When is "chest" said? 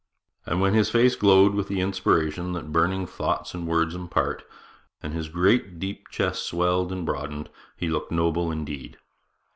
6.09-6.41